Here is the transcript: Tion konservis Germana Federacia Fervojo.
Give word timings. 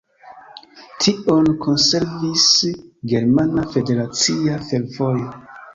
Tion 1.03 1.51
konservis 1.65 2.49
Germana 3.13 3.69
Federacia 3.77 4.63
Fervojo. 4.73 5.33